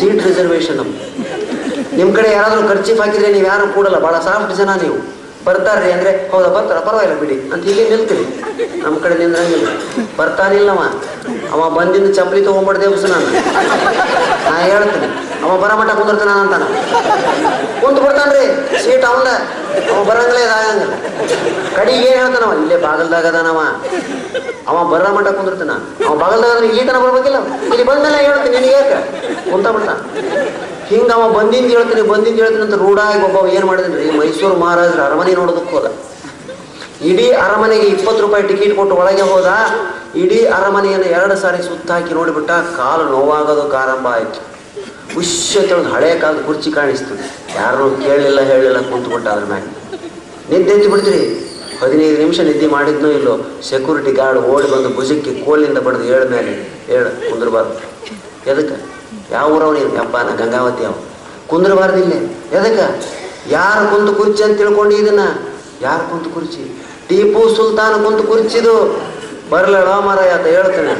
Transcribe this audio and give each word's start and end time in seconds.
Seat 0.00 0.22
reservation 0.28 0.76
ನಮ್ದು. 0.80 0.98
ನಿಮ್ಮ 1.98 2.10
ಕಡೆ 2.16 2.28
ಯಾರಾದರೂ 2.38 2.62
ಖರ್ಚೀಫ್ 2.72 3.00
ಹಾಕಿದ್ರೆ 3.02 3.30
ನೀವು 3.36 3.46
ಯಾರು 3.52 3.64
ಕೂಡಲ್ಲ 3.76 3.98
ಭಾಳ 4.06 4.16
ಸಾಫ್ಟ್ 4.26 4.52
ಜನ 4.60 4.70
ನೀವು. 4.82 4.98
ಬರ್ತಾರ್ರಿ 5.46 5.90
ಅಂದರೆ, 5.96 6.10
ಹೌದಾ, 6.32 6.48
ಬರ್ತಾರ? 6.56 6.78
ಪರವಾಗಿಲ್ಲ 6.86 7.14
ಬಿಡಿ, 7.20 7.36
ಅಂತ 7.52 7.62
ಇಲ್ಲಿ 7.70 7.84
ನಿಲ್ತೀವಿ. 7.92 8.24
ನಮ್ಮ 8.84 8.96
ಕಡೆ 9.04 9.14
ನಿಂದ್ರಂಗಿಲ್ಲ. 9.22 9.68
ಬರ್ತಾನಿಲ್ಲವ 10.18 10.80
ಅವ 11.52 11.68
ಬಂದಿಂದ 11.76 12.08
ಚಪ್ಪಲಿ 12.18 12.42
ತೊಗೊಂಡ್ಬಿಡ್ದೆ 12.48 12.88
ನಾನು 13.14 13.28
ನಾ 14.48 14.56
ಹೇಳ್ತೀನಿ. 14.70 15.08
ಅವ 15.44 15.52
ಬರ 15.62 15.72
ಮಟ್ಟ 15.78 15.90
ಕುಂದಿರ್ತಾನ 15.98 16.30
ಅಂತಾನ 16.38 16.64
ಕುಂತು 17.82 18.00
ಬಿಡ್ತಾನ್ರಿ 18.04 18.44
ಸೀಟ್ 18.84 19.04
ಅವಂದ 19.10 19.28
ಅವ 19.90 20.00
ಬರಂಗಲೇ 20.08 20.40
ಇದಾಗಂಗಿಲ್ಲ 20.46 20.94
ಕಡಿಗೆ 21.76 22.06
ಏನ್ 22.08 22.18
ಹೇಳ್ತಾನವ 22.22 22.52
ಇಲ್ಲೇ 22.62 22.76
ಬಾಗಲ್ದಾಗ 22.86 23.26
ಅದಾನವ 23.32 23.60
ಅವ. 24.68 24.76
ಬರ 24.90 25.04
ಮಟ್ಟ 25.16 25.28
ಕುಂದಿರ್ತಾನ. 25.36 25.74
ಅವ 26.06 26.14
ಬಾಗಲ್ದಾಗ 26.22 26.50
ಅಂದ್ರೆ 26.54 26.66
ಇಲ್ಲಿ 26.70 26.82
ಬರ್ಬೇಕಿಲ್ಲ 27.04 27.38
ಇಲ್ಲಿ 27.70 27.84
ಬಂದಲ್ಲ 27.90 28.16
ಹೇಳ್ತೀನಿ 28.26 28.56
ನಿನಗೆ 28.58 28.80
ಕುಂತ 29.50 29.66
ಬಿಡ್ತಾನ 29.76 29.96
ಹಿಂಗ 30.90 31.10
ಅವ 31.16 31.24
ಬಂದಿಂದ 31.36 31.68
ಹೇಳ್ತೀನಿ 31.74 32.02
ಬಂದಿಂದ 32.10 32.38
ಹೇಳ್ತೀನಿ 32.42 32.64
ಅಂತ 32.66 32.76
ರೂಢಾಗಿ 32.82 33.22
ಒಬ್ಬ 33.28 33.38
ಏನ್ 33.56 33.66
ಮಾಡಿದ್ರಿ 33.70 34.04
ಮೈಸೂರು 34.20 34.56
ಮಹಾರಾಜರ 34.62 35.00
ಅರಮನೆ 35.08 35.32
ನೋಡೋದಕ್ಕೆ 35.40 35.72
ಹೋದ. 35.76 35.88
ಇಡೀ 37.10 37.26
ಅರಮನೆಗೆ 37.44 37.86
ಇಪ್ಪತ್ತು 37.94 38.20
ರೂಪಾಯಿ 38.22 38.44
ಟಿಕೆಟ್ 38.50 38.74
ಕೊಟ್ಟು 38.76 38.94
ಒಳಗೆ 38.94 39.24
ಹೋದ. 39.32 39.48
ಇಡೀ 40.22 40.38
ಅರಮನೆಯನ್ನು 40.58 41.08
ಎರಡು 41.16 41.34
ಸಾರಿ 41.42 41.60
ಸುತ್ತಾಕಿ 41.62 42.12
ನೋಡಿಬಿಟ್ಟ 42.14 42.50
ಕಾಲು 42.78 43.04
ನೋವಾಗೋದಕ್ಕೆ 43.14 43.76
ಆರಂಭ 43.76 44.06
ಆಯ್ತು. 44.14 44.40
ಹುಶ್ಯತೆ 45.18 45.74
ಒಂದು 45.74 45.90
ಹಳೆಯ 45.92 46.14
ಕಾಲದ 46.22 46.40
ಕುರ್ಚಿ 46.46 46.70
ಕಾಣಿಸ್ತು. 46.70 47.14
ಯಾರು 47.58 47.84
ಕೇಳಲಿಲ್ಲ 48.02 48.40
ಹೇಳಿಲ್ಲ 48.40 48.80
ಕುಂತ್ಕೊಟ್ಟ 48.90 49.26
ಅದ್ರ 49.28 49.44
ಮ್ಯಾಗ. 49.52 49.64
ನಿದ್ದೆ 50.50 50.72
ಎದ್ದು 50.74 50.88
ಬಿಡ್ತೀರಿ. 50.90 51.22
ಹದಿನೈದು 51.80 52.16
ನಿಮಿಷ 52.22 52.38
ನಿದ್ದೆ 52.40 52.66
ಮಾಡಿದ್ನೋ 52.66 53.08
ಇಲ್ಲೋ 53.08 53.34
ಸೆಕ್ಯೂರಿಟಿ 53.68 54.12
ಗಾರ್ಡ್ 54.12 54.38
ಓಡಿ 54.38 54.68
ಬಂದು 54.72 54.88
ಭುಜಕ್ಕೆ 54.96 55.32
ಕೋಲಿಂದ 55.44 55.78
ಬಡ್ದು 55.78 56.04
ಹೇಳ 56.10 56.22
ಮೇಲೆ 56.34 56.52
ಏಳು 56.94 57.10
ಕುಂದ್ರಬಾರ್ದು. 57.30 57.74
ಎದಕ್ಕೆ? 58.50 58.76
ಯಾವ 59.34 59.54
ಊರವ 59.56 59.72
ನೀನು 59.72 60.00
ಅಪ್ಪ 60.04 60.16
ನಾ 60.16 60.32
ಗಂಗಾವತಿ 60.42 60.84
ಅವ 60.84 60.94
ಕುಂದ್ರಬಾರ್ದು 61.48 61.98
ಇಲ್ಲೇ. 62.04 62.18
ಎದಕ್ಕೆ? 62.58 62.86
ಯಾರು 63.50 63.84
ಕುಂತು 63.92 64.14
ಕುರ್ಚಿ 64.14 64.42
ಅಂತ 64.42 64.58
ತಿಳ್ಕೊಂಡು 64.58 64.94
ಇದನ್ನ? 64.96 65.24
ಯಾರು 65.82 66.10
ಕುಂತು 66.10 66.30
ಕುರ್ಚಿ? 66.30 66.62
ಟೀಪು 67.08 67.42
ಸುಲ್ತಾನ್ 67.56 68.04
ಕುಂತು 68.04 68.22
ಕುರ್ಚಿದು. 68.22 68.76
ಬರಲಡ 69.50 69.90
ಮಾರಾಯ 70.06 70.30
ಅಂತ 70.38 70.46
ಹೇಳ್ತೇನೆ. 70.46 70.94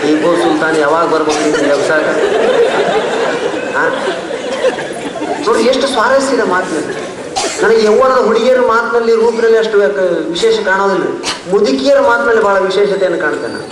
ಟಿಪ್ಪು 0.00 0.30
ಸುಲ್ತಾನ್ 0.58 0.78
ಯಾವಾಗ 0.84 1.06
ಬರ್ಬೇಕು 1.10 1.58
ವ್ಯವಸಾಯ 1.70 2.04
ನೋಡಿ 5.46 5.60
ಎಷ್ಟು 5.72 5.86
ಸ್ವಾರಸ್ಯ 5.92 6.34
ಇದೆ. 6.36 6.46
ಮಾತಿನಲ್ಲಿ 6.52 6.94
ನನಗೆ 7.62 7.82
ಯೌವನದ 7.88 8.20
ಹುಡುಗಿಯರ 8.28 8.60
ಮಾತಿನಲ್ಲಿ, 8.70 9.12
ರೂಪದಲ್ಲಿ 9.22 9.58
ಅಷ್ಟು 9.60 9.76
ವಿಶೇಷ 10.34 10.56
ಕಾಣೋದಿಲ್ಲ. 10.70 11.06
ಮುದುಕಿಯರ 11.52 12.00
ಮಾತಿನಲ್ಲಿ 12.08 12.42
ಬಹಳ 12.48 12.56
ವಿಶೇಷತೆಯನ್ನು 12.66 13.20
ಕಾಣ್ತೇನೆ 13.24 13.52
ನಾನು. 13.54 13.68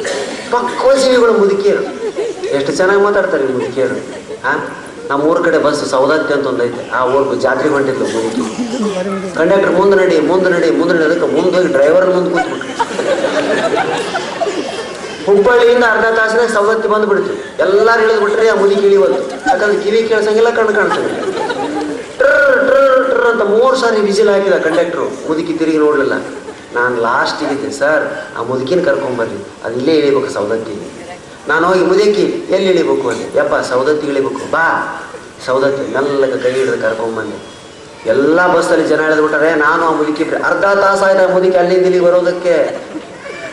ಪಕ್ವ 0.53 0.89
ಜೀವಿಗಳು 1.03 1.33
ಮುದುಕಿಯರು. 1.43 1.85
ಎಷ್ಟು 2.59 2.71
ಚೆನ್ನಾಗಿ 2.79 3.03
ಮಾತಾಡ್ತಾರೆ 3.07 3.45
ಮುದುಕಿಯರು. 3.57 3.97
ಹಾ 4.47 4.55
ನಮ್ಮ 5.11 5.21
ಊರ 5.31 5.39
ಕಡೆ 5.47 5.59
ಬಸ್ 5.67 5.83
ಸೌದತ್ತಿ 5.95 6.33
ಅಂತ 6.37 6.47
ಒಂದು 6.53 6.63
ಐತೆ. 6.69 6.85
ಆ 6.99 7.01
ಊರ್ಗು 7.17 7.35
ಜಾತ್ರೆ 7.47 7.69
ಹೊಂಟಿದ್ಲು 7.75 8.07
ಮುದುಕಿ. 8.15 8.43
ಕಂಡಕ್ಟರ್ 9.39 9.75
ಮುಂದೆ 9.81 9.97
ನಡಿ 10.03 10.17
ಮುಂದೆ 10.31 10.49
ನಡಿ 10.55 10.71
ಮುಂದೆ 10.79 10.95
ನಡಿ, 10.95 11.05
ಅದಕ್ಕೆ 11.11 11.29
ಮುಂದೆ 11.37 11.55
ಹೋಗಿ 11.59 11.73
ಡ್ರೈವರ್ 11.77 12.09
ಮುಂದೆ 12.15 12.31
ಕೂತ್ಬಿಟ್ರು. 12.37 13.06
ಹುಬ್ಬಳ್ಳಿಯಿಂದ 15.27 15.85
ಅರ್ಧ 15.85 16.07
ತಾಸಿನಾಗ 16.19 16.49
ಸವದತ್ತಿ 16.49 16.89
ಬಂದ್ಬಿಡ್ತು. 16.89 17.33
ಎಲ್ಲಾರು 17.63 18.03
ಇಳಿದು 18.03 18.21
ಬಿಟ್ರೆ 18.21 18.49
ಆ 18.49 18.55
ಕಿಳಿ 18.55 18.97
ಬಂತು. 18.97 19.23
ಯಾಕಂದ್ರೆ 19.51 19.83
ಕಿವಿ 19.85 20.03
ಕೇಳಿಸಂಗಿಲ್ಲ, 20.09 20.51
ಕಣ್ಣು 20.51 20.73
ಕಾಣ್ತದೆ 20.75 21.11
ಟ್ರ 22.19 22.27
ಟ್ರರ್ 22.67 23.05
ಟ್ರರ್ 23.11 23.27
ಅಂತ 23.27 23.43
ಮೂರು 23.43 23.77
ಸಾರಿ 23.77 24.01
ವಿಜಿಲ್ 24.01 24.29
ಹಾಕಿದ 24.29 24.53
ಕಂಡಕ್ಟ್ರು 24.53 25.05
ಮುದುಕಿ 25.29 25.53
ತಿರುಗಿ 25.53 25.79
ನೋಡಲಿಲ್ಲ. 25.79 26.13
ನಾನು 26.75 27.01
ಲಾಸ್ಟ್ 27.01 27.43
ಇದ್ದೆ, 27.43 27.71
ಸರ್, 27.79 28.05
ಆ 28.39 28.43
ಮುದುಕಿನ 28.43 28.85
ಕರ್ಕೊಂಬರ್ರಿ 28.85 29.47
ಅದು 29.65 29.75
ಇಲ್ಲೇ 29.79 29.95
ಇಳಿಬೇಕು 29.95 30.33
ಸವದತ್ತಿ. 30.33 30.75
ನಾನು 31.49 31.67
ಹೋಗಿ, 31.67 31.81
ಮುದುಕಿ, 31.81 32.47
ಎಲ್ಲಿ 32.51 32.71
ಇಳಿಬೇಕು? 32.71 33.09
ಅಂದೆ. 33.09 33.39
ಯಪ್ಪ, 33.39 33.55
ಸವದತ್ತಿ 33.55 34.07
ಇಳಿಬೇಕು. 34.07 34.51
ಬಾ. 34.51 34.67
ಸವದತ್ತಿ 35.47 35.95
ಮೆಲ್ಲಗ 35.95 36.43
ಕೈ 36.43 36.53
ಹಿಡಿದು 36.53 36.83
ಕರ್ಕೊಂಬಂದೆ 36.83 37.57
ಎಲ್ಲ 38.11 38.57
ಬಸ್ಸಲ್ಲಿ 38.57 38.89
ಜನ 38.89 39.01
ಎಳೆದ್ಬಿಟ್ರೆ 39.01 39.55
ನಾನು 39.55 39.87
ಆ 39.87 39.93
ಮುದುಕಿ 39.93 40.25
ಅರ್ಧ 40.25 40.65
ತಾಸು 40.65 41.05
ಆಯ್ತು 41.05 41.31
ಆ 41.31 41.35
ಮುದುಕಿ 41.35 41.59
ಅಲ್ಲಿಂದ 41.59 41.85
ಇಲ್ಲಿಗೆ 41.85 42.05
ಬರೋದಕ್ಕೆ. 42.05 42.86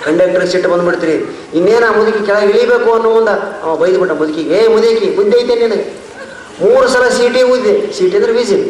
ಕಂಡಕ್ಟರ್ 0.06 0.46
ಸಿಟ್ಟು 0.52 0.70
ಬಂದ್ಬಿಡ್ತೀರಿ. 0.74 1.18
ಇನ್ನೇನು 1.58 1.86
ಆ 1.90 1.92
ಮುದುಕಿ 1.98 2.22
ಕೆಳಗೆ 2.30 2.50
ಇಳಿಬೇಕು 2.54 2.90
ಅನ್ನೋ 2.98 3.10
ಒಂದು 3.20 3.34
ಅವ 3.64 3.76
ಬೈದ್ಬಿಟ್ಟ 3.82 4.14
ಮುದುಕಿಗೆ 4.22 4.56
ಏ 4.58 4.62
ಮುದುಕಿ 4.74 5.08
ಮುಂದೆ 5.18 5.38
ಐತೆ 5.42 5.56
ನಿನಗೆ. 5.64 5.86
ಮೂರು 6.64 6.88
ಸಲ 6.94 7.06
ಸೀಟಿ 7.18 7.42
ಊದ್ದೆ. 7.54 7.74
ಸೀಟಿ 7.98 8.16
ಅಂದ್ರೆ 8.20 8.34
ವಿಸಿಲ್ 8.40 8.66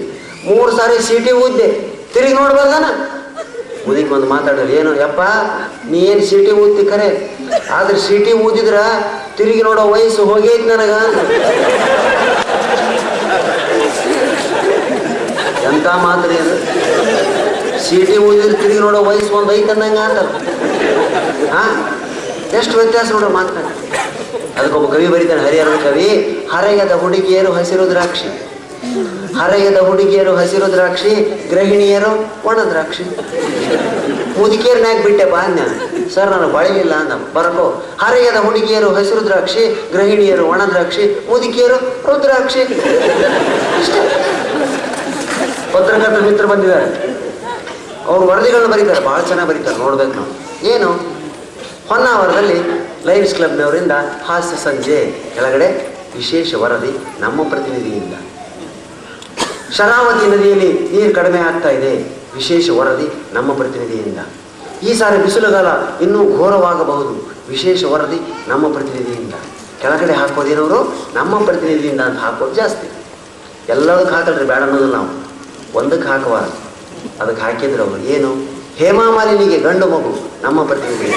ಮೂರು 0.50 0.72
ಸಾರಿ 0.78 0.96
ಸೀಟಿ 1.10 1.32
ಊದ್ದೆ. 1.44 1.68
ತಿರುಗಿ 2.14 2.36
ನೋಡ್ಬಾರ್ದಾನ? 2.40 2.86
ಮುದುಕಿ 3.86 4.10
ಬಂದು 4.12 4.28
ಮಾತಾಡೋರು 4.34 4.74
ಏನು, 4.80 4.92
ಯಪ್ಪ, 5.04 5.22
ನೀ 5.92 6.00
ಏನು 6.12 6.24
ಸೀಟಿ 6.30 6.52
ಊದ್ತಿ 6.64 6.84
ಖರೆ 6.92 7.08
ಆದ್ರೆ 7.78 7.98
ಸೀಟಿ 8.06 8.34
ಊದಿದ್ರ 8.46 8.78
ತಿರುಗಿ 9.38 9.64
ನೋಡೋ 9.68 9.84
ವಯಸ್ಸು 9.94 10.24
ಹೋಗೈತಿ 10.32 10.68
ನನಗ. 10.74 10.94
ಎಂತ 15.70 15.88
ಮಾತ್ರಿ 16.06 16.38
ಸೀಟಿ 17.88 18.18
ಊದಿದ್ರೆ 18.18 18.58
ತಿರುಗಿ 18.62 18.80
ನೋಡೋ, 18.80 19.00
ವಯಸ್ಸು 19.04 19.34
ಒಂದು 19.34 19.54
ಐತೆ 19.54 19.72
ಅಂದಂಗ 19.72 19.98
ಆತಲ್ಲ 19.98 20.30
ಹಾ 21.56 21.64
ಎಷ್ಟು 22.58 22.78
ವ್ಯತ್ಯಾಸ 22.78 23.12
ನೋಡೋ 23.12 23.30
ಮಾತಾಡ 23.30 23.66
ಅದಕ್ಕೊಬ್ಬ 24.60 24.94
ಕವಿ 24.94 25.08
ಬರೀತಾನೆ 25.08 25.42
ಹರಿಹರದ 25.42 25.78
ಕವಿ, 25.84 26.10
ಹರೆಯದ 26.52 26.92
ಹುಡುಗಿಯರು 26.92 27.52
ಹಸಿರು 27.52 27.90
ದ್ರಾಕ್ಷಿ. 27.90 28.28
ಹರೆಯದ 29.40 29.78
ಹುಡುಗಿಯರು 29.78 30.36
ಹಸಿರು 30.36 30.72
ದ್ರಾಕ್ಷಿ, 30.72 31.14
ಗೃಹಿಣಿಯರು 31.50 32.12
ಒಣ 32.46 32.58
ದ್ರಾಕ್ಷಿ. 32.70 33.04
ಮುದುಕಿಯರ್ನಾಗ 34.40 34.98
ಬಿಟ್ಟೆ, 35.04 35.26
ಬಾ 35.26 35.38
ಅನ್ಯ 35.38 35.62
ಸರ್ 36.14 36.30
ನಾನು 36.32 36.48
ಬಳಿಲಿಲ್ಲ 36.48 36.94
ಅಂದ. 36.94 37.12
ಬರಕೋ. 37.34 37.66
ಹರೆಯದ 38.02 38.36
ಹುಡುಗಿಯರು 38.36 38.90
ಹಸಿರು 38.90 39.26
ದ್ರಾಕ್ಷಿ, 39.26 39.64
ಗೃಹಿಣಿಯರು 39.94 40.46
ಒಣ 40.46 40.62
ದ್ರಾಕ್ಷಿ, 40.66 41.28
ಮುದುಕಿಯರು 41.30 41.78
ರುದ್ರಾಕ್ಷಿ. 42.08 42.64
ಪತ್ರಕರ್ತ 45.74 46.18
ಮಿತ್ರ 46.24 46.46
ಬಂದಿದ್ದಾರೆ. 46.46 47.13
ಅವ್ರು 48.14 48.28
ವರದಿಗಳನ್ನ 48.28 48.74
ಬರೀತಾರೆ 48.74 49.06
ಭಾಳ 49.06 49.22
ಚೆನ್ನಾಗಿ 49.22 49.50
ಬರೀತಾರೆ, 49.50 49.78
ನೋಡ್ಬೇಕು 49.78 50.12
ನಾವು. 50.12 50.32
ಏನು? 50.68 50.90
ಹೊನ್ನಾವರದಲ್ಲಿ 51.88 52.58
ಲೈವ್ಸ್ 53.06 53.36
ಕ್ಲಬ್ನವರಿಂದ 53.36 53.92
ಹಾಸ್ಯ 54.26 54.58
ಸಂಜೆ, 54.64 55.16
ಕೆಳಗಡೆ 55.36 55.98
ವಿಶೇಷ 56.16 56.54
ವರದಿ 56.54 56.98
ನಮ್ಮ 57.20 57.50
ಪ್ರತಿನಿಧಿಯಿಂದ. 57.50 58.14
ಶರಾವತಿ 59.74 60.28
ನದಿಯಲ್ಲಿ 60.28 60.74
ನೀರು 60.74 61.16
ಕಡಿಮೆ 61.16 61.40
ಆಗ್ತಾ 61.40 61.70
ಇದೆ, 61.70 61.92
ವಿಶೇಷ 62.36 62.70
ವರದಿ 62.70 63.34
ನಮ್ಮ 63.34 63.54
ಪ್ರತಿನಿಧಿಯಿಂದ. 63.54 64.20
ಈ 64.84 64.94
ಸಾರಿ 64.94 65.18
ಬಿಸಿಲುಗಾಲ 65.18 65.68
ಇನ್ನೂ 66.02 66.38
ಘೋರವಾಗಬಹುದು, 66.38 67.36
ವಿಶೇಷ 67.50 67.84
ವರದಿ 67.84 68.20
ನಮ್ಮ 68.48 68.74
ಪ್ರತಿನಿಧಿಯಿಂದ. 68.74 69.34
ಕೆಳಗಡೆ 69.82 70.14
ಹಾಕೋದೇನವರು? 70.14 70.80
ನಮ್ಮ 71.14 71.46
ಪ್ರತಿನಿಧಿಯಿಂದ 71.46 72.02
ಅಂತ 72.02 72.20
ಹಾಕೋದು 72.20 72.54
ಜಾಸ್ತಿ. 72.54 72.88
ಎಲ್ಲದಕ್ಕೆ 73.70 74.16
ಹಾಕಲ್ರಿ, 74.16 74.46
ಬೇಡ 74.46 74.58
ಅನ್ನೋದು 74.58 74.88
ನಾವು. 74.88 75.10
ಒಂದಕ್ಕೆ 75.78 76.08
ಹಾಕಬಾರದು. 76.08 76.63
ಅದಕ್ಕೆ 77.22 77.42
ಹಾಕಿದ್ರು 77.46 77.84
ಅವರು 77.88 78.02
ಏನು? 78.16 78.32
ಹೇಮಾ 78.82 79.06
ಮಾಲಿನಿಗೆ 79.18 79.58
ಗಂಡು 79.68 79.88
ಮಗು, 79.94 80.14
ನಮ್ಮ 80.44 80.60
ಪ್ರತಿನಿಧಿ. 80.70 81.10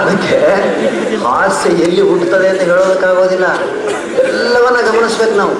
ಅದಕ್ಕೆ 0.00 0.38
ಹಾಸ್ಯ 1.24 1.70
ಎಲ್ಲಿ 1.84 2.02
ಹುಟ್ಟುತ್ತದೆ 2.08 2.46
ಅಂತ 2.48 2.62
ಹೇಳೋದಕ್ಕಾಗೋದಿಲ್ಲ. 2.70 3.46
ಎಲ್ಲವನ್ನ 4.24 4.78
ಗಮನಿಸ್ಬೇಕು 4.88 5.34
ನಾವು. 5.42 5.54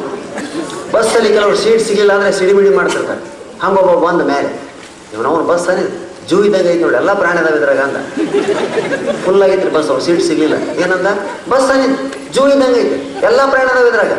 ಬಸ್ಸಲ್ಲಿ 0.92 1.30
ಕೆಲವರು 1.36 1.56
ಸೀಟ್ 1.62 1.82
ಸಿಗಿಲ್ಲ 1.88 2.12
ಅಂದ್ರೆ 2.16 2.30
ಸಿಡಿಮಿಡಿ 2.38 2.70
ಮಾಡ್ತಿರ್ತಾರೆ. 2.76 3.22
ಹಂಗೊಬ್ಬ 3.62 3.92
ಬಂದ 4.06 4.22
ಮೇಲೆ, 4.32 4.50
ಇವನವನು 5.14 5.44
ಬಸ್ 5.50 5.68
ಅನಿ 5.72 5.84
ಜೂ 6.30 6.36
ಇದ್ದಂಗೆ 6.44 6.70
ಐತಿ 6.72 6.82
ನೋಡಿ, 6.84 6.96
ಎಲ್ಲ 7.02 7.12
ಪ್ರಾಣಿದಾವ 7.22 7.58
ಇದ್ರಾಗ 7.60 7.80
ಅಂದ. 7.86 7.98
ಫುಲ್ 9.24 9.42
ಆಗಿತ್ತು 9.46 9.68
ಬಸ್ 9.76 9.88
ಅವ್ರು 9.92 10.04
ಸೀಟ್ 10.06 10.22
ಸಿಗ್ಲಿಲ್ಲ. 10.28 10.56
ಏನಂದ? 10.84 11.08
ಬಸ್ 11.52 11.68
ಆಗಿತ್ತು 11.74 12.04
ಜೂ 12.34 12.42
ಇದ್ದಂಗೆ 12.52 12.80
ಐತೆ. 12.84 12.98
ಎಲ್ಲ 13.26 13.40
ಪ್ರಯಾಣ 13.50 13.68
ಅದಾವ 13.74 13.86
ಇದ್ರಾಗ. 13.92 14.12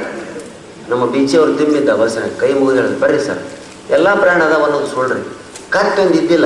ನಮ್ಮ 0.92 1.06
ಬೀಚಿ 1.14 1.38
ಅವ್ರು 1.38 1.54
ತಿಮ್ಮಿದ್ದ 1.60 1.90
ಬಸ್ನಾಗ 2.02 2.30
ಕೈ 2.42 2.54
ಮುಗಿದು 2.60 2.78
ಹೇಳಿದ್ರು 2.80 3.00
ಬರ್ರಿ 3.00 3.20
ಸರ್. 3.28 3.42
ಎಲ್ಲ 3.96 4.08
ಪ್ರಯಾಣ 4.22 4.40
ಅದಾವ 4.44 4.64
ಅನ್ನೋದು 4.68 4.90
ಸುಳ್ರಿ 4.96 5.22
ಒಂದು 5.76 6.16
ಇದ್ದಿಲ್ಲ 6.20 6.46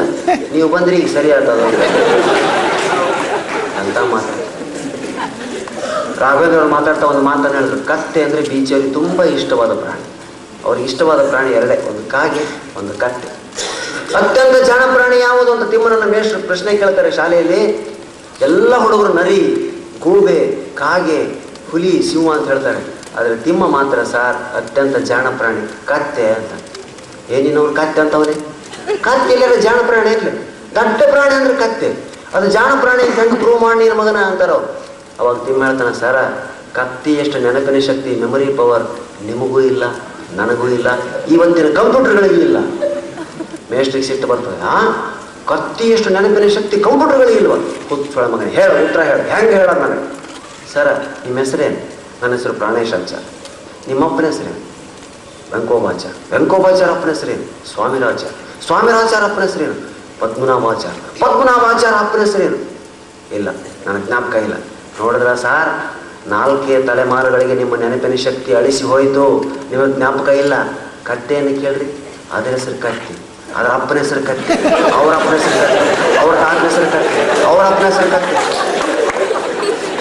ನೀವು 0.54 0.68
ಬಂದ್ರಿ, 0.70 0.96
ಈಗ 1.02 1.10
ಸರಿ 1.16 1.32
ಆಗ್ತದ 1.32 1.62
ಅಂತ 3.82 3.98
ಮಾತು. 4.14 4.34
ರಾಘವೇಂದ್ರ 6.22 6.64
ಮಾತಾಡ್ತಾ 6.78 7.06
ಒಂದು 7.08 7.22
ಮಾತನ್ನು 7.22 7.56
ಹೇಳಿದ್ರು. 7.58 7.80
ಕತ್ತೆ 7.92 8.24
ಅಂದ್ರೆ 8.24 8.42
ಬೀಚವ್ರಿಗೆ 8.50 8.94
ತುಂಬಾ 8.94 9.24
ಇಷ್ಟವಾದ 9.38 9.74
ಪ್ರಾಣಿ. 9.84 10.04
ಅವ್ರಿಗೆ 10.66 10.86
ಇಷ್ಟವಾದ 10.90 11.22
ಪ್ರಾಣಿ 11.30 11.52
ಎರಡೇ. 11.60 11.78
ಒಂದು 11.90 12.04
ಕಾಗೆ, 12.12 12.44
ಒಂದು 12.80 12.94
ಕತ್ತೆ. 13.04 13.30
ಅತ್ಯಂತ 14.20 14.56
ಜಾಣ 14.70 14.84
ಪ್ರಾಣಿ 14.94 15.18
ಯಾವುದು 15.28 15.50
ಅಂತ 15.54 15.66
ತಿಮ್ಮನನ್ನು 15.74 16.08
ಮೇಷ್ಟ್ರು 16.14 16.40
ಪ್ರಶ್ನೆ 16.50 16.72
ಕೇಳ್ತಾರೆ 16.82 17.10
ಶಾಲೆಯಲ್ಲಿ. 17.20 17.62
ಎಲ್ಲ 18.48 18.72
ಹುಡುಗರು 18.84 19.12
ನರಿ, 19.20 19.42
ಗೂಬೆ, 20.06 20.40
ಕಾಗೆ, 20.82 21.20
ಹುಲಿ, 21.72 21.94
ಸಿಂಹ 22.10 22.28
ಅಂತ 22.38 22.46
ಹೇಳ್ತಾರೆ. 22.52 22.82
ಆದರೆ 23.18 23.36
ತಿಮ್ಮ 23.46 23.64
ಮಾತ್ರ 23.78 23.98
ಸಾರ್, 24.14 24.38
ಅತ್ಯಂತ 24.60 24.98
ಜಾಣ 25.10 25.26
ಪ್ರಾಣಿ 25.40 25.62
ಕತ್ತೆ 25.92 26.26
ಅಂತ. 26.38 26.52
ಏನಿನವ್ರು 27.36 27.74
ಕತ್ತೆ 27.80 28.00
ಅಂತವನೇ 28.04 28.36
ಕತ್ತೆ 29.08 29.34
ಇಲ್ಲ 29.36 29.56
ಜಾಣ 29.68 29.80
ಪ್ರಾಣಿ 29.90 30.10
ಇರಲಿ 30.16 30.32
ದಟ್ಟ 30.78 31.02
ಪ್ರಾಣಿ 31.14 31.34
ಅಂದ್ರೆ 31.40 31.56
ಕತ್ತೆ. 31.64 31.90
ಅದು 32.36 32.48
ಜಾಣ 32.58 32.72
ಪ್ರಾಣಿ 32.84 33.04
ಅಂತ 33.08 33.18
ಹೆಂಗೆ 33.22 33.38
ಪ್ರೂವ್ 33.44 33.60
ಮಾಡಿ 33.64 33.80
ನಿನ್ನ 33.82 33.96
ಮಗನ 34.02 34.20
ಅಂತಾರೋ. 34.30 34.58
ಅವಾಗ 35.20 35.36
ತಿಮ್ಮ 35.48 35.62
ಹೇಳ್ತಾನೆ, 35.68 35.94
ಸರ, 36.04 36.18
ಕತ್ತಿ 36.78 37.14
ಎಷ್ಟು 37.22 37.38
ನೆನಪಿನ 37.46 37.80
ಶಕ್ತಿ 37.90 38.12
ಮೆಮೊರಿ 38.22 38.48
ಪವರ್ 38.60 38.86
ನಿಮಗೂ 39.30 39.60
ಇಲ್ಲ, 39.72 39.84
ನನಗೂ 40.40 40.66
ಇಲ್ಲ 40.78 40.90
ಇವತ್ತಿನ 41.36 41.68
ಕಂಪ್ಯೂಟರ್ಗಳಿಗೂ 41.80 42.40
ಇಲ್ಲ. 42.48 42.58
ಮೇಷ್ಟ್ರಿಗೆ 43.72 44.08
ಸಿಟ್ಟು 44.08 44.28
ಬರ್ತದೆ, 44.28 44.62
ಆ? 44.62 44.82
ಕತ್ತಿಯಷ್ಟು 45.48 46.10
ನೆನಪಿನ 46.10 46.48
ಶಕ್ತಿ 46.48 46.80
ಕಂಪ್ಯೂಟರ್ಗಳಿಗೆ 46.80 47.38
ಇಲ್ವ? 47.38 47.56
ಹುಚ್ಚೊಳ 47.90 48.26
ಮಗನ, 48.26 48.46
ಹೇಳ, 48.46 48.72
ಉತ್ತರ 48.72 49.02
ಹೇಳ, 49.02 49.18
ಹೆಂಗೆ 49.22 49.56
ಹೇಳ 49.56 49.70
ನನಗೆ? 49.70 50.22
ಸರ, 50.74 50.92
ನಿಮ್ಮ 51.26 51.40
ಹೆಸರೇನು 51.40 51.92
ನನ್ನ 52.22 52.34
ಹೆಸರು 52.34 52.54
ಪ್ರಾಣೇಶ್ 52.54 52.90
ಪ್ರಾಣೇಶಾಚಾರ್ಯ 52.90 53.26
ನಿಮ್ಮಪ್ಪನ 53.88 54.26
ಹೆಸರೇನು 54.26 54.72
ವೆಂಕೋಬಾಚಾರ್ 56.32 56.92
ಅಪ್ಪನ 56.92 57.10
ಹೆಸರೇನು 57.10 57.74
ಸ್ವಾಮಿರಾಚಾರ್ 57.74 58.66
ಸ್ವಾಮಿರಾಚಾರ 58.66 59.24
ಅಪ್ಪನ 59.24 59.42
ಹೆಸರೇನು 59.42 59.92
ಪದ್ಮನಾಭಾಚಾರ್. 60.20 60.96
ಪದ್ಮನಾಭಾಚಾರ 61.20 61.94
ಅಪ್ಪನ 61.94 62.20
ಹೆಸರೇನು 62.20 62.58
ಇಲ್ಲ 63.36 63.50
ನನ್ನ 63.88 64.06
ಜ್ಞಾಪಕ 64.06 64.36
ಇಲ್ಲ. 64.36 64.54
ನೋಡಿದ್ರ 65.00 65.34
ಸಾರ್? 65.34 65.70
ನಾಲ್ಕೇ 66.30 66.84
ತಲೆಮಾರುಗಳಿಗೆ 66.84 67.56
ನಿಮ್ಮ 67.56 67.76
ನೆನಪಿನ 67.76 68.16
ಶಕ್ತಿ 68.16 68.54
ಅಳಿಸಿ 68.54 68.84
ಹೋಯಿತು. 68.84 69.46
ನಿಮಗೆ 69.72 69.94
ಜ್ಞಾಪಕ 69.94 70.30
ಇಲ್ಲ. 70.30 70.54
ಕತ್ತೆಯನ್ನು 71.04 71.62
ಕೇಳ್ರಿ, 71.62 71.88
ಅದರ 72.32 72.50
ಹೆಸರು 72.50 72.82
ಕತ್ತಿ 72.82 73.31
ಅದರ 73.56 73.70
ಅಪ್ಪನ 73.70 73.98
ಹೆಸರು 73.98 74.28
ಕತ್ತೆ 74.28 74.54
ಅವ್ರ 74.92 75.16
ಅಪ್ಪನ 75.16 75.34
ಹೆಸರು 75.34 75.56
ಕತ್ತೆ 75.62 76.18
ಅವ್ರ 76.18 76.36
ತಾತನ 76.36 76.64
ಹೆಸರು 76.68 76.92
ಕತ್ತೆ 76.92 77.46
ಅವ್ರ 77.46 77.62
ಅಪ್ಪನ 77.62 77.86
ಹೆಸರು 77.86 78.12
ಕತ್ತೆ 78.12 78.36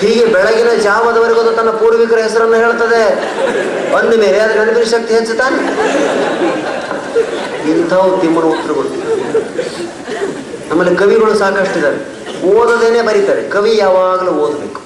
ಹೀಗೆ 0.01 0.25
ಬೆಳಗಿನ 0.25 0.69
ಜಾವದವರೆಗೂ 0.83 1.41
ಅದು 1.41 1.53
ತನ್ನ 1.53 1.71
ಪೂರ್ವಿಕರ 1.71 2.19
ಹೆಸರನ್ನು 2.19 2.55
ಹೇಳ್ತದೆ. 2.55 3.03
ಬಂದ 3.93 4.21
ಮೇಲೆ 4.21 4.39
ಅದರ 4.39 4.59
ನೆನಪಿನ 4.59 4.85
ಶಕ್ತಿ 4.85 5.15
ಹೆಚ್ಚುತ್ತಾನೆ. 5.15 5.59
ಇಂಥವು 7.71 8.21
ತಿಮ್ಮನ 8.21 8.45
ಉತ್ತರಗಳು. 8.45 8.89
ನಮ್ಮಲ್ಲಿ 10.71 10.97
ಕವಿಗಳು 10.97 11.39
ಸಾಕಷ್ಟಿದ್ದಾರೆ. 11.39 11.99
ಓದದೇನೆ 12.51 13.03
ಬರೀತಾರೆ. 13.03 13.49
ಕವಿ 13.49 13.77
ಯಾವಾಗಲೂ 13.77 14.33
ಓದಬೇಕು. 14.33 14.81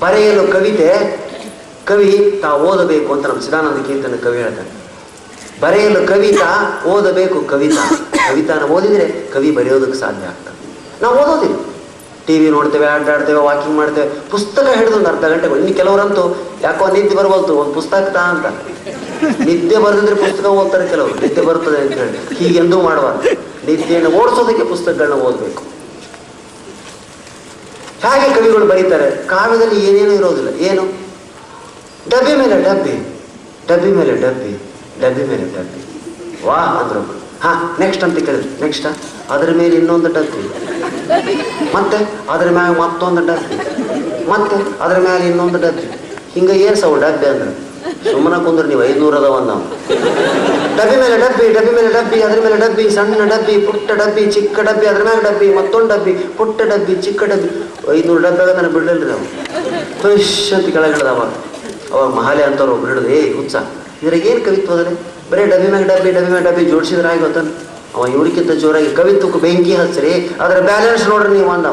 ಬರೆಯಲು 0.00 0.52
ಕವಿತೆ, 0.52 0.88
ಕವಿ 1.84 2.38
ತಾ 2.42 2.48
ಓದಬೇಕು 2.48 3.12
ಅಂತ 3.12 3.26
ನಮ್ಮ 3.26 3.40
ಸಿದಾನಂದ 3.40 3.86
ಕೀರ್ತನ 3.86 4.16
ಕವಿ 4.24 4.38
ಹೇಳ್ತಾನೆ 4.42 4.75
ಬರೆಯಲು 5.60 6.08
ಕವಿತಾ 6.08 6.82
ಓದಬೇಕು 6.86 7.40
ಕವಿತಾ. 7.40 7.90
ಕವಿತಾನ 8.28 8.62
ಓದಿದರೆ 8.62 9.32
ಕವಿ 9.32 9.50
ಬರೆಯೋದಕ್ಕೆ 9.50 9.98
ಸಾಧ್ಯ 9.98 10.26
ಆಗ್ತದೆ. 10.26 10.76
ನಾವು 11.02 11.16
ಓದೋದಿಲ್ಲ. 11.16 11.56
ಟಿ 12.26 12.38
ವಿ 12.38 12.50
ನೋಡ್ತೇವೆ, 12.50 12.86
ಆಟಾಡ್ತೇವೆ 12.86 13.38
ವಾಕಿಂಗ್ 13.38 13.76
ಮಾಡ್ತೇವೆ, 13.76 14.30
ಪುಸ್ತಕ 14.30 14.68
ಹಿಡಿದು 14.74 14.96
ಒಂದು 14.96 15.08
ಅರ್ಧ 15.08 15.24
ಗಂಟೆ 15.24 15.46
ಇನ್ನು 15.46 15.74
ಕೆಲವರಂತೂ 15.74 16.36
ಯಾಕೋ 16.62 16.88
ನಿದ್ದೆ 16.88 17.14
ಬರಬಲ್ತು 17.14 17.54
ಒಂದು 17.54 17.74
ಪುಸ್ತಕ 17.74 18.10
ತಾ 18.14 18.20
ಅಂತ 18.20 18.46
ನಿದ್ದೆ 19.40 19.76
ಬರೆದಿದ್ರೆ 19.76 20.14
ಪುಸ್ತಕ 20.14 20.46
ಓದ್ತಾರೆ 20.46 20.88
ಕೆಲವರು. 20.88 21.14
ನಿದ್ದೆ 21.14 21.40
ಬರ್ತದೆ 21.40 21.76
ಅಂತ 21.76 21.92
ಹೇಳಿ. 21.92 22.34
ಹೀಗೆಂದೂ 22.34 22.82
ಮಾಡಬಾರ್ದು. 22.82 23.22
ನಿದ್ದೆಯನ್ನು 23.66 24.10
ಓಡಿಸೋದಕ್ಕೆ 24.10 24.64
ಪುಸ್ತಕಗಳನ್ನ 24.64 25.12
ಓದಬೇಕು. 25.12 25.62
ಹಾಗೆ 28.06 28.34
ಕವಿಗಳು 28.34 28.66
ಬರೀತಾರೆ. 28.66 29.10
ಕಾವ್ಯದಲ್ಲಿ 29.10 29.86
ಏನೇನು 29.86 30.12
ಇರೋದಿಲ್ಲ. 30.12 30.48
ಏನು? 30.48 30.82
ಡಬ್ಬಿ 32.10 32.36
ಮೇಲೆ 32.36 32.62
ಡಬ್ಬಿ. 32.62 33.22
ಡಬ್ಬಿ 33.68 33.90
ಮೇಲೆ 33.90 34.16
ಡಬ್ಬಿ. 34.16 34.65
ಡಬ್ಬಿ 35.02 35.24
ಮೇಲೆ 35.24 35.44
ಡಬ್ಬಿ 35.56 35.80
ವಾ 36.46 36.54
ಅಂದ್ರು 36.54 37.00
ಹಾ 37.42 37.76
ನೆಕ್ಸ್ಟ್ 37.78 38.04
ಅಂತ 38.04 38.18
ಕೇಳಿದ್ರು. 38.18 38.60
ನೆಕ್ಸ್ಟ್ 38.60 38.86
ಅದರ 39.30 39.50
ಮೇಲೆ 39.56 39.76
ಇನ್ನೊಂದು 39.76 40.08
ಡಬ್ಬಿ. 40.08 40.42
ಮತ್ತೆ? 41.74 41.98
ಅದ್ರ 42.30 42.50
ಮ್ಯಾಗ 42.50 42.78
ಮತ್ತೊಂದು 42.78 43.26
ಡಬ್ಬಿ. 43.26 43.56
ಮತ್ತೆ? 44.30 44.56
ಅದ್ರ 44.80 44.98
ಮ್ಯಾಲ 45.00 45.22
ಇನ್ನೊಂದು 45.22 45.58
ಡಬ್ಬಿ. 45.58 45.86
ಹಿಂಗ 46.34 46.50
ಏನು 46.50 46.76
ಸವ 46.76 46.96
ಡಬ್ಬಿ 46.96 47.26
ಅಂದ್ರೆ. 47.26 47.66
ಸುಮ್ಮನೆ 48.12 48.44
ಕುಂದ್ರೆ 48.44 48.68
ನೀವು 48.68 48.84
ಐದುನೂರು 48.84 49.16
ಅದಾವ 49.16 49.38
ನಾವು 49.38 49.60
ಡಬ್ಬಿ 50.76 50.96
ಮೇಲೆ 50.96 51.16
ಡಬ್ಬಿ 51.20 51.52
ಡಬ್ಬಿ 51.52 51.72
ಮೇಲೆ 51.72 51.92
ಡಬ್ಬಿ, 51.92 52.22
ಅದ್ರ 52.22 52.40
ಮೇಲೆ 52.40 52.56
ಡಬ್ಬಿ, 52.56 52.90
ಸಣ್ಣ 52.90 53.24
ಡಬ್ಬಿ, 53.24 53.66
ಪುಟ್ಟ 53.66 53.90
ಡಬ್ಬಿ, 53.90 54.26
ಚಿಕ್ಕ 54.26 54.60
ಡಬ್ಬಿ, 54.60 54.86
ಅದ್ರ 54.86 55.02
ಮೇಲೆ 55.02 55.22
ಡಬ್ಬಿ, 55.22 55.54
ಮತ್ತೊಂದು 55.54 55.88
ಡಬ್ಬಿ, 55.88 56.12
ಪುಟ್ಟ 56.12 56.62
ಡಬ್ಬಿ, 56.62 56.94
ಚಿಕ್ಕ 56.96 57.22
ಡಬ್ಬಿ. 57.24 57.50
ಐನೂರು 57.98 58.22
ಡಬ್ಬಿ 58.22 58.42
ಆಗ 58.42 58.50
ನಾನು 58.50 58.70
ಬಿಡಲಿಲ್ಲ 58.70 59.04
ನಾವು 59.04 59.24
ಅಂತ 60.54 60.68
ಕೆಳಗಿಳ್ದ 60.72 61.06
ಅವಾಗ 61.06 62.14
ಮಹಾಲೆ 62.14 62.42
ಅಂತವ್ರು 62.42 62.72
ಒಬ್ರು 62.72 62.88
ಹಿಡಿದು 62.88 63.08
ಏ 63.08 63.32
ಇದ್ರಾಗ 64.02 64.26
ಏನು 64.30 64.44
ಕವಿತ್ವ 64.44 64.72
ಅದ್ರೆ? 64.74 64.92
ಬರೀ 65.30 65.44
ಡಬ್ಬಿ 65.52 65.68
ಮ್ಯಾಗ 65.74 65.84
ಡಬ್ಬಿ 65.92 66.10
ಡಬ್ಬಿ 66.16 66.30
ಮ್ಯಾಗ 66.34 66.44
ಡಬ್ಬಿ 66.48 66.64
ಜೋಡಿಸಿದ್ರೆ 66.64 67.08
ಆಗಿ 67.08 67.24
ಅವ 67.96 68.06
ಇವ್ರಿಗಿಂತ 68.06 68.52
ಜೋರಾಗಿ 68.62 68.90
ಕವಿತ್ವಕ್ಕೆ 68.96 69.38
ಬೆಂಕಿ 69.38 69.74
ಹಚ್ಚ್ರಿ 69.74 70.12
ಅದರ 70.40 70.58
ಬ್ಯಾಲೆನ್ಸ್ 70.60 71.04
ನೋಡ್ರಿ 71.08 71.30
ನೀವು 71.36 71.50
ಅಂದ. 71.50 71.66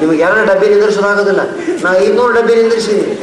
ನಿಮಗೆ 0.00 0.18
ಎರಡು 0.18 0.42
ಡಬ್ಬಿ 0.46 0.66
ನಿಂದ್ರಿಸೋದಾಗೋದಿಲ್ಲ 0.68 1.40
ನಾ 1.84 1.90
ಇನ್ನೂರು 2.08 2.32
ಡಬ್ಬಿ 2.32 2.54
ನಿಂದ್ರಿಸಿದ್ದೀನಿ 2.54 3.14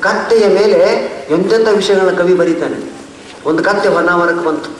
ಕತ್ತೆಯ 0.00 0.48
ಮೇಲೆ 0.48 0.80
ಎಂತೆಂಥ 1.30 1.68
ವಿಷಯಗಳನ್ನ 1.76 2.18
ಕವಿ 2.18 2.34
ಬರೀತಾನೆ. 2.34 2.76
ಒಂದು 3.46 3.64
ಕತ್ತೆ 3.64 3.88
ಹೊನ್ನಾವರಕ್ಕೆ 3.88 4.44
ಬಂತು. 4.44 4.70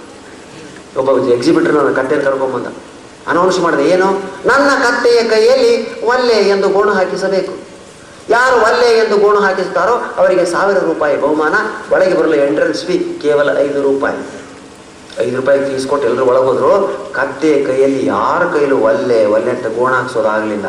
ಒಬ್ಬ 1.01 1.29
ಎಕ್ಸಿಬಿಟರ್ 1.29 1.75
ನನ್ನ 1.75 1.91
ಕಟ್ಟೆಯನ್ನು 1.91 2.31
ಕರ್ಕೊಂಬಂದ. 2.31 2.67
ಅನೌನ್ಸ್ 3.29 3.59
ಮಾಡಿದೆ, 3.61 3.85
ಏನು? 3.89 4.07
ನನ್ನ 4.47 4.71
ಕತ್ತೆಯ 4.83 5.23
ಕೈಯಲ್ಲಿ 5.23 6.03
ಒಲ್ಲೆ 6.03 6.35
ಎಂದು 6.35 6.69
ಗೋಣು 6.69 6.93
ಹಾಕಿಸಬೇಕು. 6.93 7.68
ಯಾರು 8.31 8.57
ಒಲ್ಲೆ 8.57 8.99
ಎಂದು 8.99 9.17
ಗೋಣು 9.19 9.41
ಹಾಕಿಸ್ತಾರೋ 9.41 9.95
ಅವರಿಗೆ 10.19 10.45
ಸಾವಿರ 10.45 10.79
ರೂಪಾಯಿ 10.79 11.17
ಬಹುಮಾನ, 11.17 11.55
ಒಳಗೆ 11.93 12.15
ಬರಲು 12.15 12.35
ಎಂಟ್ರೆನ್ಸ್ 12.35 12.85
ಫೀ 12.85 12.99
ಕೇವಲ 12.99 13.59
ಐದು 13.59 13.83
ರೂಪಾಯಿ. 13.83 14.19
ಐದು 15.21 15.37
ರೂಪಾಯಿ 15.37 15.61
ತೀಸ್ಕೊಟ್ಟು 15.61 16.09
ಎಲ್ಲರೂ 16.09 16.25
ಒಳಗೆ 16.25 16.45
ಹೋದ್ರು, 16.45 16.73
ಕತ್ತೆ 17.13 17.65
ಕೈಯಲ್ಲಿ 17.65 18.07
ಯಾರ 18.07 18.43
ಕೈಯಲ್ಲೂ 18.53 18.79
ಒಲ್ಲೆ 18.79 19.27
ಒಲ್ಲೆ 19.27 19.51
ಅಂತ 19.51 19.67
ಗೋಣ 19.67 19.93
ಹಾಕ್ಸೋದಾಗಲಿಲ್ಲ. 19.93 20.67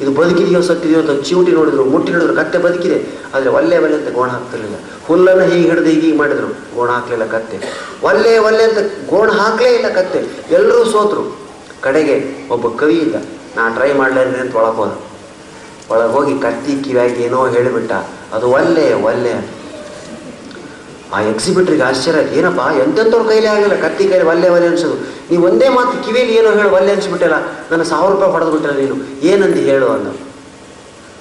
ಇದು 0.00 0.10
ಬದುಕಿದೆಯೋ 0.10 0.62
ಸತ್ತಿದೆಯೋ 0.62 1.00
ಅಂತ 1.00 1.22
ಚೀಟಿ 1.22 1.52
ನೋಡಿದ್ರು, 1.52 1.84
ಮುಟ್ಟಿ 1.84 2.12
ನೋಡಿದ್ರು, 2.12 2.34
ಕತ್ತೆ 2.34 2.58
ಬದುಕಿದೆ. 2.58 2.98
ಆದರೆ 3.34 3.50
ಒಲ್ಲೆ 3.50 3.78
ಒಲ್ಲೆ 3.78 3.96
ಅಂತ 3.96 4.14
ಗೋಣ 4.14 4.28
ಹಾಕ್ತಿರ್ಲಿಲ್ಲ. 4.28 4.76
ಹುಲ್ಲನ್ನು 5.08 5.44
ಹೀಗೆ 5.44 5.68
ಹಿಡಿದು 5.68 5.86
ಹೀಗೆ 5.86 6.16
ಮಾಡಿದ್ರು, 6.16 6.46
ಗೋಣ 6.46 6.90
ಹಾಕಲಿಲ್ಲ 6.90 7.26
ಕತ್ತೆ. 7.26 7.56
ಒಲ್ಲೆ 8.02 8.38
ಒಲ್ಲೆ 8.38 8.64
ಅಂತ 8.64 8.78
ಗೋಣ 9.10 9.30
ಹಾಕಲೇ 9.30 9.74
ಇಲ್ಲ 9.74 9.88
ಕತ್ತೆ. 9.88 10.18
ಎಲ್ಲರೂ 10.50 10.84
ಸೋತರು. 10.84 11.38
ಕಡೆಗೆ 11.80 12.46
ಒಬ್ಬ 12.50 12.76
ಕವಿ 12.76 12.98
ಇದ್ದ 12.98 13.14
ನಾ 13.56 13.68
ಟ್ರೈ 13.68 13.92
ಮಾಡಲೇ 13.92 14.20
ಅಂತ 14.20 14.54
ಒಳಗೆ 14.56 15.05
ಒಳಗೆ 15.90 16.12
ಹೋಗಿ 16.12 16.38
ಕತ್ತಿ 16.38 16.84
ಕಿವಿಯಾಗಿ 16.84 17.22
ಏನೋ 17.22 17.48
ಹೇಳಿಬಿಟ್ಟ. 17.48 17.92
ಅದು 18.34 18.50
ಒಲ್ಲೆ 18.50 18.94
ಒಲ್ಲೆ. 18.94 19.56
ಆ 21.14 21.20
ಎಕ್ಸಿಬಿಟ್ರಿಗೆ 21.20 21.82
ಆಶ್ಚರ್ಯ 21.82 22.38
ಏನಪ್ಪ, 22.38 22.60
ಎಂತೆಂಥವ್ರ 22.76 23.28
ಕೈಲೇ 23.28 23.46
ಆಗಿಲ್ಲ 23.46 23.74
ಕತ್ತಿ 23.74 24.08
ಕೈಲಿ 24.08 24.24
ಒಲ್ಲೆ 24.24 24.48
ಒಲ್ಲೆ 24.48 24.66
ಅನ್ಸೋದು. 24.66 24.94
ನೀವು 25.30 25.46
ಒಂದೇ 25.46 25.68
ಮಾತು 25.68 26.06
ಕಿವಿಯಲ್ಲಿ 26.06 26.34
ಏನೋ 26.34 26.50
ಹೇಳು, 26.50 26.70
ಒಲ್ಲೆ 26.70 26.92
ಅನ್ಸ್ಬಿಟ್ಟಿಲ್ಲ 26.92 27.34
ನನ್ನ 27.70 27.82
ಸಾವಿರ 27.82 28.12
ರೂಪಾಯಿ 28.12 28.32
ಹೊಡೆದು 28.32 28.58
ನೀನು. 28.58 28.96
ಏನಂದು 29.22 29.56
ಹೇಳು 29.56 29.86
ಅಂದ. 29.88 30.16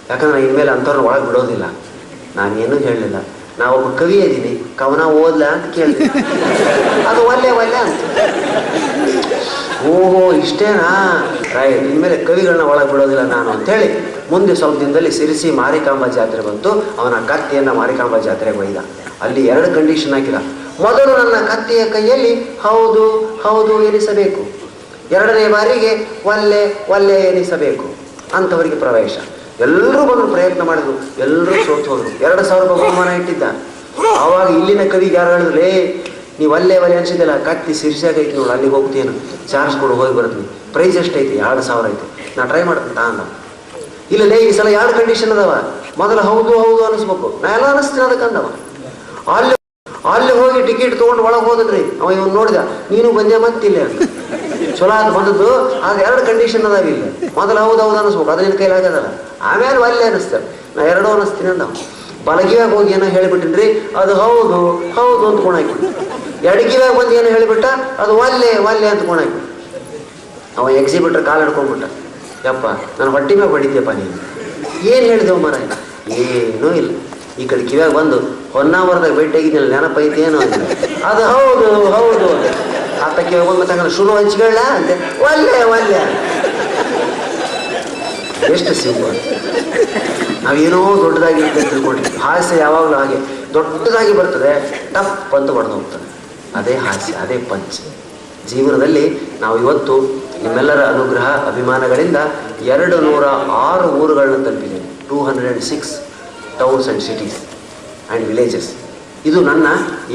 ಯಾಕಂದ್ರೆ 0.10 0.42
ಇನ್ಮೇಲೆ 0.42 0.72
ಅಂಥವ್ರನ್ನ 0.72 1.06
ಒಳಗೆ 1.06 1.26
ಬಿಡೋದಿಲ್ಲ. 1.26 1.64
ನಾನೇನು 2.36 2.78
ಹೇಳಲಿಲ್ಲ. 2.78 3.16
ನಾವೊಬ್ಬ 3.60 3.98
ಕವಿ 3.98 4.16
ಇದ್ದೀನಿ 4.16 4.78
ಕವನ 4.78 5.02
ಓದ್ಲ 5.02 5.46
ಅಂತ 5.46 5.76
ಕೇಳಿದೆ. 5.76 6.04
ಅದು 7.06 7.22
ಒಲ್ಲೆ 7.22 7.52
ಒಲ್ಲೆ 7.52 7.76
ಅಂತ. 7.76 8.00
ಓಹೋ, 9.86 10.34
ಇಷ್ಟೇನಾ? 10.34 11.22
ರೈಟ್, 11.54 11.78
ಇನ್ಮೇಲೆ 11.78 12.26
ಕವಿಗಳನ್ನ 12.26 12.62
ಒಳಗೆ 12.62 12.92
ಬಿಡೋದಿಲ್ಲ 12.92 13.22
ನಾನು 13.22 13.52
ಅಂತೇಳಿ 13.52 14.15
ಮುಂದೆ 14.32 14.54
ಸ್ವಲ್ಪ 14.60 14.78
ದಿನದಲ್ಲಿ 14.84 15.12
ಸಿರಿಸಿ 15.18 15.50
ಮಾರಿಕಾಂಬ 15.62 16.06
ಜಾತ್ರೆ 16.18 16.42
ಬಂತು. 16.48 16.70
ಅವನ 17.02 17.16
ಕತ್ತಿಯನ್ನು 17.32 17.74
ಮಾರಿಕಾಂಬ 17.82 18.18
ಜಾತ್ರೆಗೆ 18.28 18.60
ಒಯ್ದ. 18.64 18.80
ಅಲ್ಲಿ 19.26 19.42
ಎರಡು 19.54 19.68
ಕಂಡೀಷನ್ 19.78 20.14
ಹಾಕಿದ. 20.16 20.38
ಮೊದಲು 20.86 21.12
ನನ್ನ 21.20 21.38
ಕತ್ತಿಯ 21.52 21.82
ಕೈಯಲ್ಲಿ 21.96 22.34
ಹೌದು 22.66 23.04
ಹೌದು 23.46 23.76
ಎನಿಸಬೇಕು. 23.90 24.42
ಎರಡನೇ 25.18 25.46
ಬಾರಿಗೆ 25.56 25.92
ಒಲ್ಲೆ 26.32 26.62
ಒಲ್ಲೆ 26.94 27.18
ಎನಿಸಬೇಕು 27.32 27.88
ಅಂಥವರಿಗೆ 28.38 28.78
ಪ್ರವೇಶ. 28.84 29.16
ಎಲ್ಲರೂ 29.66 30.02
ಬಂದು 30.10 30.26
ಪ್ರಯತ್ನ 30.36 30.64
ಮಾಡಿದ್ರು. 30.70 30.96
ಎಲ್ಲರೂ 31.26 31.54
ಸೋತು 31.68 31.88
ಹೋದ್ರು. 31.92 32.10
ಎರಡು 32.26 32.44
ಸಾವಿರ 32.50 32.64
ರೂಪಾಯಿ 32.72 32.92
ಬಹುಮಾನ 32.92 33.12
ಇಟ್ಟಿದ್ದ. 33.20 33.44
ಆವಾಗ 34.24 34.48
ಇಲ್ಲಿನ 34.60 34.84
ಕವಿಗೆ 34.94 35.16
ಯಾರು 35.20 35.32
ಹೇಳಿದ್ರೆ 35.36 35.70
ನೀವು 36.40 36.54
ಅಲ್ಲೇ 36.58 36.78
ಒಲೆ 36.86 36.96
ಅನಿಸಿದಲ್ಲ 37.02 37.36
ಕತ್ತಿ 37.46 37.74
ಸಿರ್ಸಾಗ 37.82 38.18
ಐತಿ 38.24 38.34
ನೋಡು, 38.38 38.52
ಅಲ್ಲಿಗೆ 38.56 38.74
ಹೋಗ್ತೀನಿ. 38.78 39.14
ಚಾರ್ಜ್ 39.52 39.76
ಕೊಡು, 39.82 39.94
ಹೋಗಿ 40.00 40.14
ಬರ್ತೀನಿ 40.20 40.46
ಪ್ರೈಸ್ 40.76 40.98
ಎಷ್ಟೈತಿ? 41.04 41.36
ಎರಡು 41.46 41.64
ಸಾವಿರ 41.70 41.86
ಐತಿ. 41.94 42.08
ನಾ 42.38 42.46
ಟ್ರೈ 42.52 42.64
ಮಾಡ್ತೀನಿ 42.70 42.96
ತಾ 43.00 43.06
ಅಂದ 44.06 44.14
ಇಲ್ಲ, 44.14 44.24
ಲೇ, 44.32 44.38
ಈ 44.48 44.50
ಸಲ 44.58 44.68
ಎರಡು 44.80 44.94
ಕಂಡೀಷನ್ 45.00 45.32
ಅದಾವ. 45.36 45.52
ಮೊದಲು 46.02 46.22
ಹೌದು 46.30 46.52
ಹೌದು 46.64 46.82
ಅನಿಸ್ಬೇಕು 46.88 47.28
ನಾ 47.44 47.48
ಎಲ್ಲ 47.58 47.66
ಅನಿಸ್ತೀನಿ 47.74 48.04
ಅದಕ್ಕೆ 48.08 48.26
ಅಂದವ. 48.28 48.48
ಅಲ್ಲಿ 49.36 49.54
ಅಲ್ಲಿ 50.16 50.34
ಹೋಗಿ 50.40 50.60
ಟಿಕೆಟ್ 50.70 50.94
ತೊಗೊಂಡು 51.02 51.22
ಒಳಗೆ 51.28 51.46
ಹೋದ್ರಿ 51.50 51.82
ಅವ 52.02 52.10
ಇವನು 52.18 52.34
ನೋಡಿದ, 52.40 52.60
ನೀನು 52.92 53.08
ಬಂದೆ 53.18 53.38
ಮತ್ತಿಲ್ಲ 53.46 53.78
ಚಲೋ 54.80 54.94
ಅದು 55.02 55.12
ಬಂದದ್ದು 55.18 55.50
ಆಗ 55.88 55.96
ಎರಡು 56.08 56.22
ಕಂಡೀಷನ್ 56.30 56.64
ಅದಾವ 56.70 56.90
ಇಲ್ಲಿ. 56.92 57.08
ಮೊದಲು 57.40 57.60
ಹೌದು 57.66 57.82
ಹೌದು 57.86 57.98
ಅನಿಸ್ಬೇಕು 58.02 58.32
ಅದ್ರ 58.34 58.44
ನಿನ್ನ 58.46 58.58
ಕೈಲಿ 58.62 58.76
ಆಗದಲ್ಲ 58.80 59.10
ಆಮೇಲೆ 59.52 59.78
ಒಲ್ಲೆ 59.86 60.04
ಅನಿಸ್ತಾರೆ 60.12 60.46
ನಾ 60.76 60.84
ಎರಡು 60.94 61.10
ಅನಿಸ್ತೀನಿ 61.16 61.50
ಅಂದ 61.54 61.66
ಬಲಗಿವಾಗ 62.28 62.70
ಹೋಗಿ 62.76 62.92
ಏನೋ 62.98 63.08
ಹೇಳಿಬಿಟ್ಟಿನ್ರಿ, 63.16 63.68
ಅದು 64.02 64.14
ಹೌದು 64.22 64.60
ಹೌದು 64.98 65.26
ಅಂತ 65.30 65.40
ಕೋಣಾಕಿ. 65.46 65.76
ಎಡಗಿವಾಗ 66.52 66.92
ಬಂದು 67.00 67.14
ಏನೋ 67.20 67.30
ಹೇಳಿಬಿಟ್ಟ, 67.36 67.66
ಅದು 68.04 68.14
ಒಲ್ಲೆ 68.24 68.50
ಒಲ್ಲೆ 68.70 68.88
ಅಂತ 68.94 69.04
ಕೋಣಾಕಿ. 69.10 69.40
ಅವ 70.58 70.66
ಎಕ್ಸಿಬಿಟ್ರ್ 70.82 71.24
ಕಾಲ್ 71.28 71.42
ಹಿಡ್ಕೊಂಡ್ಬಿಟ್ಟ. 71.44 71.86
ಯಪ್ಪ, 72.46 72.66
ನಾನು 73.00 73.12
ಹೊಟ್ಟೆ 73.12 73.36
ಮ್ಯಾಗ 73.36 73.50
ಹೊಡಿತೀಯಪ್ಪ 73.56 73.92
ನೀನು. 74.00 74.16
ಏನು 74.94 75.06
ಹೇಳಿದೆವು 75.12 75.40
ಮರ 75.46 75.56
ಏನೂ 76.24 76.70
ಇಲ್ಲ. 76.82 76.92
ಈ 77.42 77.46
ಕಡೆ 77.52 77.64
ಕಿವ್ಯಾಗ 77.70 77.92
ಬಂದು, 78.00 78.18
ಹೊನ್ನಾವರದಾಗ 78.54 79.14
ಭೇಟಿಯಾಗಿದ್ದಿಲ್ಲ 79.20 79.68
ನೆನಪೈತಿ 79.76 80.22
ಏನು 80.22 80.38
ಅಂತ. 80.42 80.58
ಅದು 81.10 81.24
ಹೌದು 81.36 81.68
ಹೌದು. 81.96 82.28
ಆತ 83.06 83.18
ಕಿವ್ಯಾಗ 83.30 83.46
ಬಂದು 83.50 83.60
ಮತ್ತೆ 83.62 83.96
ಶುರು 83.98 84.12
ಹಂಚ್ಕೊಳ್ಳ 84.18 84.60
ಅಂತೆ. 84.76 84.96
ಒಲ್ಲೆ 85.30 85.64
ಒಲ್ಲೆ. 85.74 86.02
ಎಷ್ಟು 88.54 88.74
ಸಿಂಪಲ್ 88.82 89.16
ನಾವೇನೋ 90.46 90.80
ದೊಡ್ಡದಾಗಿ 91.04 91.44
ತಿಳ್ಕೊಂಡ್ವಿ 91.70 92.18
ಹಾಸ್ಯ 92.18 92.56
ಯಾವಾಗಲೂ 92.58 92.98
ಹಾಗೆ 92.98 93.18
ದೊಡ್ಡದಾಗಿ 93.54 94.14
ಬರ್ತದೆ 94.14 94.52
ಟಪ್ 94.94 95.34
ಅಂತ 95.38 95.50
ಹೊಡೆದು 95.50 95.74
ಹೋಗ್ತದೆ. 95.74 96.06
ಅದೇ 96.60 96.76
ಹಾಸ್ಯ, 96.86 97.14
ಅದೇ 97.24 97.38
ಪಂಚ. 97.50 97.76
ಜೀವನದಲ್ಲಿ 98.50 99.06
ನಾವು 99.42 99.56
ಇವತ್ತು 99.60 99.96
ನಿಮ್ಮೆಲ್ಲರ 100.44 100.82
ಅನುಗ್ರಹ, 100.94 101.28
ಅಭಿಮಾನಗಳಿಂದ 101.52 102.18
ಎರಡು 102.74 102.98
ನೂರ 103.02 103.26
ಆರು 103.68 103.88
ಊರುಗಳನ್ನ 104.02 104.38
ತಲುಪಿದೆ. 104.46 104.80
Two 105.10 105.18
hundred 105.28 105.52
and 105.52 105.66
six 105.72 105.92
towns 106.60 106.88
and 106.88 107.04
cities 107.08 107.38
and 107.42 108.26
villages. 108.28 108.70
ಇದು 109.30 109.42
ನನ್ನ 109.42 109.68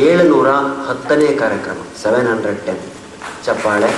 ಏಳುನೂರ 0.08 0.48
ಹತ್ತನೇ 0.88 1.30
ಕಾರ್ಯಕ್ರಮ, 1.42 1.78
ಸೆವೆನ್ 2.02 2.28
ಹಂಡ್ರೆಡ್ 2.32 2.60
ಟೆನ್, 2.66 2.82
ಚಪ್ಪಾಳೆ. 3.46 3.90